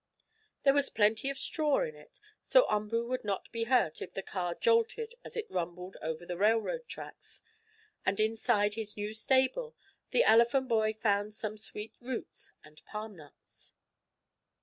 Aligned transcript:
There 0.63 0.73
was 0.73 0.89
plenty 0.89 1.29
of 1.29 1.37
straw 1.37 1.83
in 1.85 1.95
it, 1.95 2.19
so 2.41 2.65
Umboo 2.71 3.07
would 3.07 3.23
not 3.23 3.51
be 3.51 3.65
hurt 3.65 4.01
if 4.01 4.15
the 4.15 4.23
car 4.23 4.55
jolted 4.55 5.13
as 5.23 5.37
it 5.37 5.45
rumbled 5.47 5.95
along 6.01 6.09
over 6.11 6.25
the 6.25 6.39
railroad 6.39 6.87
tracks, 6.87 7.43
and 8.03 8.19
inside 8.19 8.73
his 8.73 8.97
new 8.97 9.13
stable 9.13 9.75
the 10.09 10.23
elephant 10.23 10.67
boy 10.67 10.95
found 10.95 11.35
some 11.35 11.55
sweet 11.55 11.93
roots 12.01 12.51
and 12.63 12.83
palm 12.85 13.15
nuts. 13.15 13.75